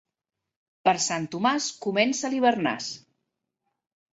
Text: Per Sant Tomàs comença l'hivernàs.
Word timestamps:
Per 0.87 0.93
Sant 1.03 1.27
Tomàs 1.35 1.67
comença 1.87 2.33
l'hivernàs. 2.35 2.89